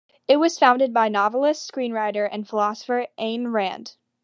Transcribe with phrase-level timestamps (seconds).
[0.27, 3.97] It was founded by novelist, screenwriter, and philosopher Ayn Rand.